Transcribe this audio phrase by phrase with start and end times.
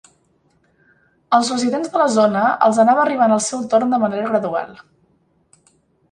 [1.37, 4.73] Als residents de la zona els anava arribant el seu torn de manera gradual.